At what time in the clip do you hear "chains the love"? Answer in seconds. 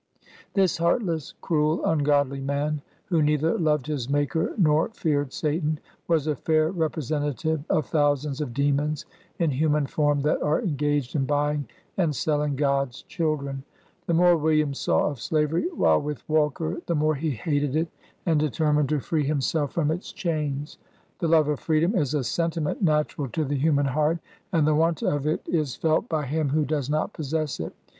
20.13-21.47